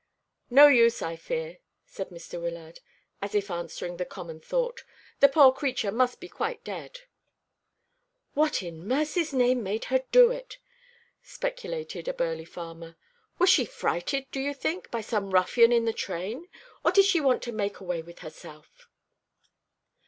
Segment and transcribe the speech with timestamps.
[0.49, 2.41] "No use, I fear," said Mr.
[2.41, 2.79] Wyllard,
[3.21, 4.83] as if answering the common thought.
[5.19, 7.01] "The poor creature must be quite dead."
[8.33, 10.57] "What, in mercy's name, made her do it?"
[11.21, 12.97] speculated a burly farmer;
[13.37, 16.47] "was she frighted, do you think, by some ruffian in the train;
[16.83, 18.87] or did she want to make away with herself?"